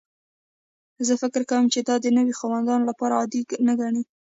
[1.07, 4.01] زه فکر کوم ته دا د نوي خاوندانو لپاره عادي نه ګڼې